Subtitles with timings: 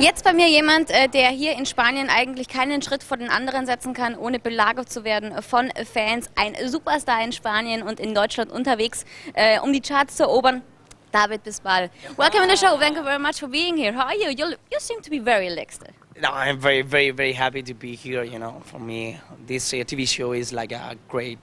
[0.00, 3.66] Jetzt bei mir jemand, äh, der hier in Spanien eigentlich keinen Schritt vor den anderen
[3.66, 6.30] setzen kann, ohne belagert zu werden von Fans.
[6.36, 10.62] Ein Superstar in Spanien und in Deutschland unterwegs, äh, um die Charts zu erobern.
[11.10, 11.90] David Bisbal.
[12.16, 12.78] Welcome to the show.
[12.78, 13.92] Thank you very much for being here.
[13.92, 14.30] How are you?
[14.30, 15.82] You, you seem to be very relaxed.
[16.20, 18.22] No, I'm very, very, very happy to be here.
[18.22, 19.18] You know, for me,
[19.48, 21.38] this uh, TV show is like a great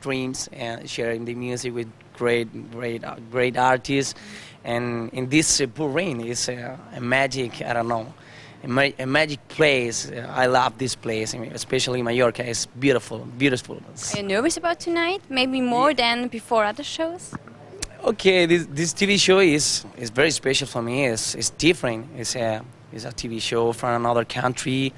[0.00, 4.14] dreams and sharing the music with great, great, uh, great artists.
[4.64, 7.62] And in this uh, rain is uh, a magic.
[7.62, 8.12] I don't know.
[8.64, 10.10] A, ma- a magic place.
[10.10, 12.48] Uh, I love this place, I mean, especially Mallorca.
[12.48, 13.76] It's beautiful, beautiful.
[13.76, 15.22] Are you nervous about tonight?
[15.28, 17.34] Maybe more than before other shows?
[18.04, 21.06] Okay, this, this TV show is, is very special for me.
[21.06, 22.06] It's, it's different.
[22.16, 24.92] It's a, it's a TV show from another country.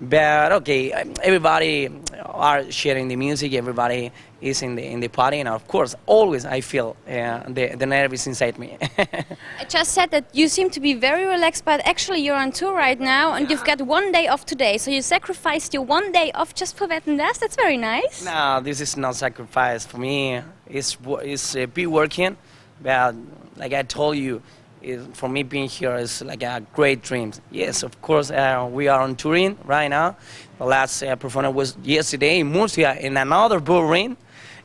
[0.00, 0.90] But okay,
[1.22, 1.88] everybody
[2.24, 3.52] are sharing the music.
[3.54, 7.76] Everybody is in the in the party, and of course, always I feel uh, the
[7.76, 8.76] the nerves inside me.
[8.98, 12.74] I just said that you seem to be very relaxed, but actually you're on tour
[12.74, 14.78] right now, and you've got one day off today.
[14.78, 17.38] So you sacrificed your one day off just for Wetten dass.
[17.38, 18.24] That's very nice.
[18.24, 20.42] no, this is not sacrifice for me.
[20.66, 22.36] It's it's uh, be working,
[22.82, 23.14] but
[23.56, 24.42] like I told you.
[24.84, 27.32] Is, for me, being here is like a great dream.
[27.50, 30.16] Yes, of course, uh, we are on touring right now.
[30.58, 34.18] The last uh, performance was yesterday in Murcia in another bull ring.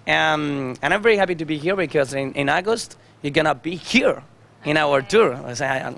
[0.05, 3.55] Um, and I'm very happy to be here because in, in August, you're going to
[3.55, 4.21] be here
[4.65, 5.35] in our tour.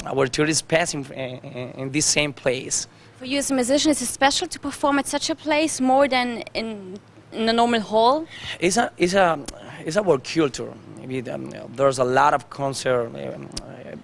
[0.05, 2.88] Our tour is passing uh, in, in this same place.
[3.17, 6.08] For you as a musician, is it special to perform at such a place more
[6.08, 6.99] than in
[7.31, 8.25] in a normal hall?
[8.59, 9.39] It's a, it's a,
[9.86, 10.74] it's our culture.
[10.98, 13.08] Maybe um, there's a lot of concert.
[13.08, 13.96] Um, uh,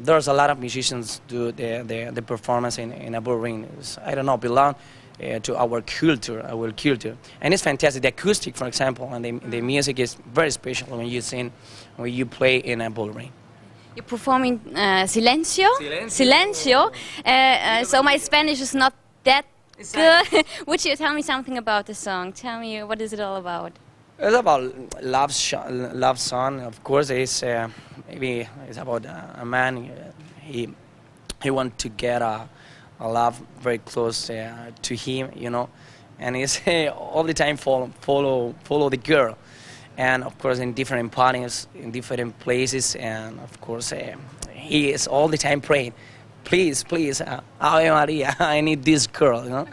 [0.00, 3.68] there's a lot of musicians do the, the, the performance in, in a bull ring.
[3.78, 4.74] It's, I don't know, belong
[5.22, 7.16] uh, to our culture, our culture.
[7.40, 8.02] And it's fantastic.
[8.02, 11.52] The acoustic, for example, and the, the music is very special when you sing,
[11.96, 13.32] when you play in a bull ring.
[13.96, 15.68] You're performing uh, Silencio.
[15.78, 16.10] Silencio.
[16.10, 16.92] Silencio.
[17.24, 19.46] Uh, uh, so my Spanish is not that
[19.92, 20.44] good.
[20.66, 22.32] Would you tell me something about the song?
[22.32, 23.72] Tell me what is it all about?
[24.16, 25.34] It's about love,
[25.70, 26.60] love song.
[26.60, 27.68] Of course, it's uh,
[28.08, 29.90] maybe it's about a man.
[30.40, 30.68] He
[31.42, 32.48] he want to get a,
[33.00, 35.68] a love very close uh, to him, you know,
[36.20, 36.60] and he's
[36.96, 39.36] all the time follow follow follow the girl,
[39.96, 44.14] and of course in different parties, in different places, and of course uh,
[44.52, 45.92] he is all the time praying,
[46.44, 49.66] please, please, uh, Ave Maria, I need this girl, you know.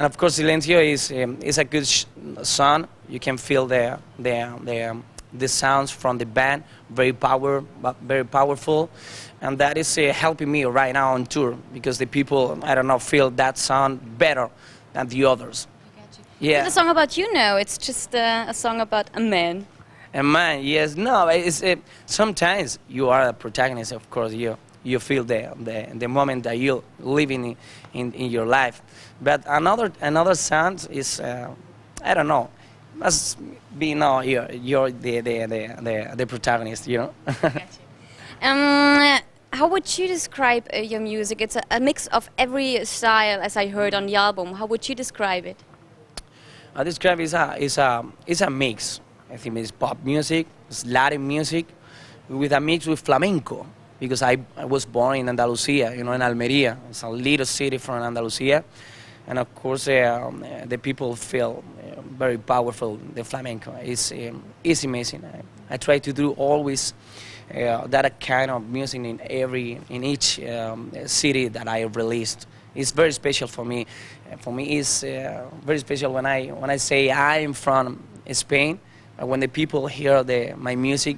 [0.00, 2.06] And of course, Silencio is um, is a good sh-
[2.42, 2.88] song.
[3.06, 7.62] You can feel the the the, um, the sounds from the band, very power,
[8.00, 8.88] very powerful,
[9.42, 12.86] and that is uh, helping me right now on tour because the people I don't
[12.86, 14.48] know feel that sound better
[14.94, 15.66] than the others.
[16.38, 16.64] Yeah.
[16.64, 17.56] It's a song about you now.
[17.56, 19.66] It's just uh, a song about a man.
[20.14, 23.92] A man, yes, no, it's it, sometimes you are a protagonist.
[23.92, 27.56] Of course, you you feel the the, the moment that you're living in,
[27.92, 28.82] in in your life.
[29.20, 31.54] But another another sound is uh,
[32.02, 32.50] I don't know.
[32.94, 33.38] Must
[33.78, 36.86] be no, you're you're the the the the, the protagonist.
[36.86, 37.14] You know.
[38.42, 39.20] Um,
[39.52, 41.42] how would you describe uh, your music?
[41.42, 44.54] It's a, a mix of every style, as I heard on the album.
[44.54, 45.62] How would you describe it?
[46.74, 49.00] I describe is a is a is a mix.
[49.30, 51.66] I think it's pop music, it's Latin music,
[52.28, 53.66] with a mix with flamenco.
[54.00, 56.78] Because I, I was born in Andalusia, you know, in Almeria.
[56.88, 58.64] It's a little city from Andalusia,
[59.26, 62.98] and of course uh, um, uh, the people feel uh, very powerful.
[63.14, 65.22] The flamenco is um, is amazing.
[65.24, 66.94] I, I try to do always.
[67.50, 72.46] Uh, that kind of music in every in each um, city that I released.
[72.76, 73.86] It's very special for me.
[74.30, 77.98] Uh, For me, it's uh, very special when I when I say I'm from
[78.30, 78.78] Spain.
[79.18, 81.16] When the people hear the my music,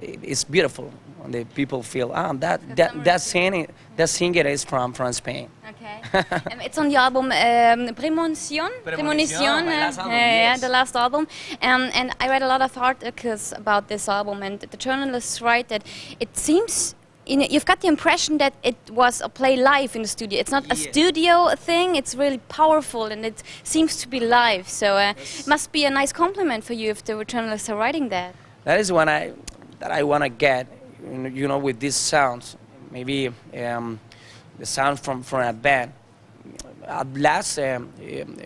[0.00, 0.92] it's beautiful.
[1.18, 3.66] When the people feel ah that that that singer
[3.96, 5.48] that singer is from from Spain.
[5.70, 6.00] Okay.
[6.52, 8.70] um, it's on the album um, Premonición.
[8.84, 10.60] Premonición, my uh, last album, yeah, yes.
[10.60, 11.28] the last album.
[11.62, 15.68] Um, and I read a lot of articles about this album, and the journalists write
[15.68, 15.84] that
[16.20, 16.94] it seems.
[17.24, 20.40] You know, you've got the impression that it was a play live in the studio.
[20.40, 21.94] It's not a studio thing.
[21.94, 24.68] It's really powerful, and it seems to be live.
[24.68, 28.08] So uh, it must be a nice compliment for you if the journalists are writing
[28.08, 28.34] that.
[28.64, 29.34] That is when I
[29.82, 30.68] that I want to get,
[31.02, 32.56] you know, with these sounds.
[32.92, 33.32] Maybe
[33.66, 33.98] um,
[34.56, 35.92] the sound from from a band.
[36.86, 37.92] At last, um,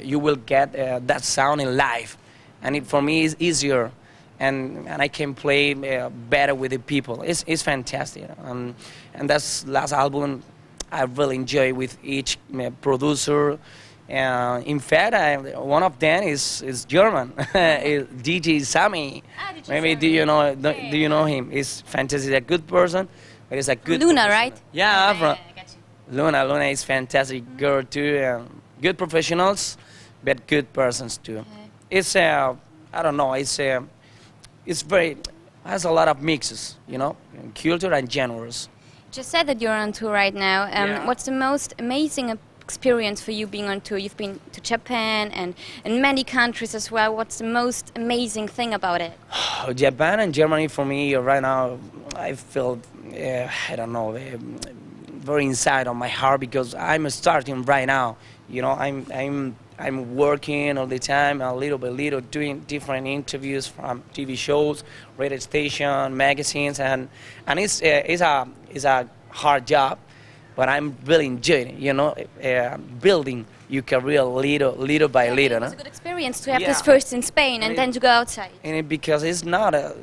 [0.02, 2.16] you will get uh, that sound in live,
[2.62, 3.92] and it for me is easier,
[4.40, 7.20] and and I can play uh, better with the people.
[7.20, 8.74] It's it's fantastic, um,
[9.12, 10.42] and that's last album.
[10.90, 13.58] I really enjoy with each uh, producer.
[14.08, 17.32] Uh, in fact, I, one of them is is German,
[18.22, 19.22] DJ Sammy.
[19.38, 21.50] Ah, DJ Maybe do you know do, Yeah, do you know him?
[21.50, 23.08] He's fantastic, a good person,
[23.48, 24.30] but he's a good Loona, person.
[24.30, 24.60] right?
[24.72, 25.38] Yeah, I got
[26.10, 26.16] you.
[26.16, 28.22] Loona, Loona is fantastic girl too.
[28.24, 29.76] Um, good professionals,
[30.22, 31.44] but good persons too.
[31.90, 32.54] It's uh,
[32.92, 33.32] I don't know.
[33.34, 33.80] It's uh,
[34.64, 35.16] it's very
[35.64, 37.16] has a lot of mixes, you know,
[37.56, 38.68] culture and genres.
[39.10, 40.62] Just said that you're on tour right now.
[40.64, 41.06] Um, Yeah.
[41.06, 43.98] What's the most amazing experience for you being on tour?
[44.04, 45.54] You've been to Japan and
[45.84, 47.14] in many countries as well.
[47.18, 49.12] What's the most amazing thing about it?
[49.84, 51.78] Japan and Germany for me right now,
[52.16, 52.80] I feel
[53.16, 54.36] uh, I don't know, uh,
[55.28, 58.16] very inside on my heart because I'm starting right now.
[58.48, 63.06] You know, I'm I'm I'm working all the time, a little by little, doing different
[63.06, 64.84] interviews from TV shows,
[65.16, 67.08] radio station, magazines, and
[67.46, 69.98] and it's uh, it's a it's a hard job,
[70.56, 71.78] but I'm really enjoying it.
[71.78, 75.58] You know, uh, building your career little little by little.
[75.58, 75.74] It was no?
[75.74, 76.68] a good experience to have Yeah.
[76.68, 78.50] this first in Spain and And then it- to go outside.
[78.64, 79.94] and it, because it's not a,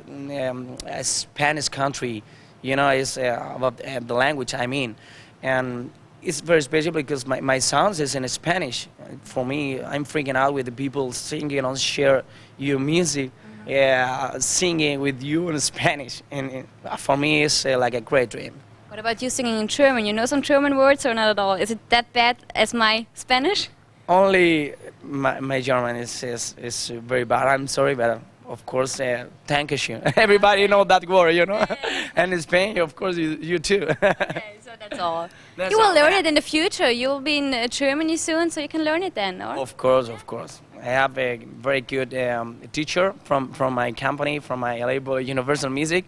[0.48, 2.22] um, a Spanish country,
[2.62, 4.96] you know, it's uh, about uh, the language I mean,
[5.42, 5.90] and
[6.22, 8.88] it's very special because my, my sounds is in Spanish.
[9.24, 12.22] For me, I'm freaking out with the people singing and share
[12.56, 13.30] your music,
[13.66, 16.66] yeah, singing with you in Spanish, and
[16.98, 18.54] for me, it's uh, like a great dream.
[18.94, 20.06] What about you singing in German?
[20.06, 21.54] You know some German words or not at all?
[21.54, 23.68] Is it that bad as my Spanish?
[24.08, 27.48] Only my, my German is, is is very bad.
[27.48, 30.00] I'm sorry, but uh, of course, uh, thank you.
[30.16, 31.66] Everybody know that word, you know.
[32.16, 33.84] and in Spain, of course, you, you too.
[34.60, 35.28] so that's all.
[35.56, 35.94] That's you will all.
[35.96, 36.88] learn it in the future.
[36.88, 39.56] You'll be in uh, Germany soon, so you can learn it then, or?
[39.56, 40.62] of course, of course.
[40.80, 45.18] I have a very good um, teacher from, from my company, from my LA Boy
[45.18, 46.04] Universal Music,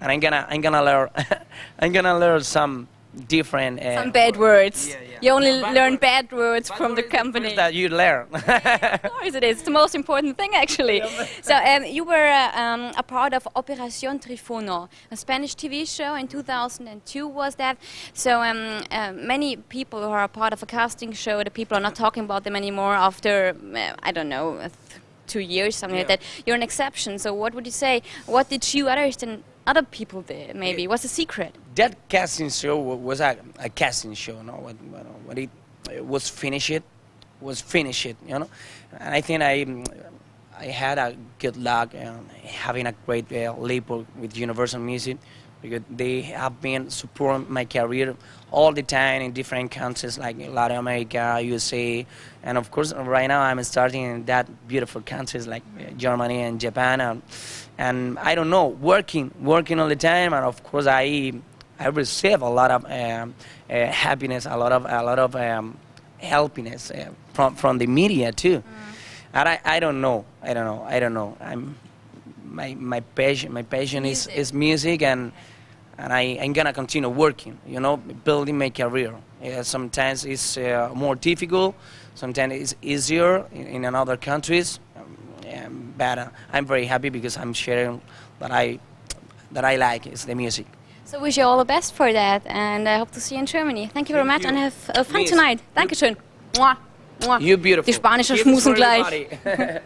[0.00, 1.08] and I'm gonna I'm gonna learn
[1.78, 2.88] I'm gonna learn some
[3.28, 4.88] different uh, Some bad words.
[4.88, 5.18] Yeah, yeah.
[5.22, 6.00] You only Bad learn words.
[6.00, 7.54] bad words Bad from the word is first company.
[7.56, 8.26] that you learn.
[8.34, 9.56] Of course it is.
[9.56, 11.00] It's the most important thing, actually.
[11.40, 16.14] so um, you were uh, um, a part of Operación Triunfo, a Spanish TV show
[16.14, 17.78] in 2002 was that.
[18.12, 21.74] So um, uh, many people who are a part of a casting show, the people
[21.78, 24.68] are not talking about them anymore after, uh, I don't know, uh,
[25.26, 26.20] two years, something like that.
[26.44, 27.18] You're an exception.
[27.18, 28.02] So what would you say?
[28.26, 30.82] What did you others than other people there, maybe?
[30.82, 30.88] Yeah.
[30.88, 31.54] What's the secret?
[31.76, 34.54] that casting show was a, a casting show, no?
[34.54, 34.76] When,
[35.26, 35.50] when, it
[35.88, 36.82] uh, was finished, it
[37.40, 38.48] was finished, you know.
[38.98, 39.66] And I think I,
[40.58, 45.18] I had a good luck um, having a great uh, label with Universal Music
[45.62, 48.16] because they have been supporting my career
[48.50, 52.06] all the time in different countries like Latin America, USA,
[52.42, 56.60] and of course right now I'm starting in that beautiful countries like uh, Germany and
[56.60, 57.22] Japan, and,
[57.78, 61.32] and I don't know, working, working all the time, and of course I,
[61.78, 63.34] I receive a lot of um,
[63.68, 65.78] uh, happiness, a lot of, a lot of um,
[66.18, 68.62] helpiness uh, from from the media too.
[69.34, 71.36] And I, I don't know, I don't know, I don't know.
[71.40, 71.76] I'm
[72.56, 74.40] my my passion my passion is, Music.
[74.40, 75.32] is music and
[75.98, 79.14] and I, I'm gonna continue working, you know, building my career.
[79.42, 81.74] Yeah, sometimes it's uh, more difficult,
[82.14, 84.78] sometimes it's easier in, in other countries.
[85.54, 88.00] Um, but uh, I'm very happy because I'm sharing
[88.40, 88.78] that I
[89.52, 90.66] that I like is the music.
[91.04, 93.46] So wish you all the best for that, and I hope to see you in
[93.46, 93.88] Germany.
[93.94, 95.30] Thank you very Thank much, and have uh, fun Please.
[95.30, 95.60] tonight.
[95.74, 96.16] Dankeschön.
[96.58, 96.76] Mua.
[97.24, 97.38] Mua.
[97.38, 97.90] You beautiful.
[97.90, 99.28] Die Spanische schmusen gleich.